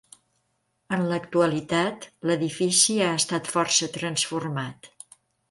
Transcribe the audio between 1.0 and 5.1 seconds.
l'actualitat, l'edifici ha estat força transformat.